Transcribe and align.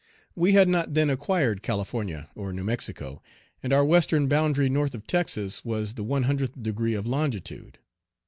We 0.33 0.53
had 0.53 0.67
not 0.67 0.95
then 0.95 1.11
acquired 1.11 1.61
California 1.61 2.27
or 2.33 2.51
New 2.51 2.63
Mexico, 2.63 3.21
and 3.61 3.71
our 3.71 3.85
western 3.85 4.27
boundary 4.27 4.67
north 4.67 4.95
of 4.95 5.05
Texas 5.05 5.63
was 5.63 5.93
the 5.93 6.03
one 6.03 6.23
hundredth 6.23 6.59
degree 6.63 6.95
of 6.95 7.05
longitude. 7.05 7.77